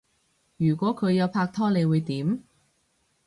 [0.57, 2.41] 如果佢有拍拖你會點？